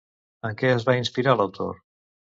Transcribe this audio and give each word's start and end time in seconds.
En 0.49 0.55
què 0.61 0.71
es 0.77 0.87
va 0.89 0.97
inspirar 1.01 1.37
l'autor? 1.37 1.81